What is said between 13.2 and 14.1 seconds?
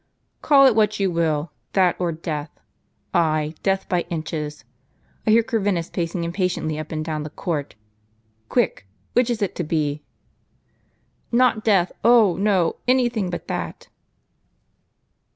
but that